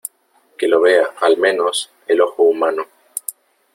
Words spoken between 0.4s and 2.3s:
que lo vea, al menos, el